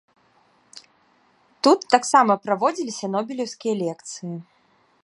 [1.67, 4.35] Тут таксама праводзіліся нобелеўскія лекцыі.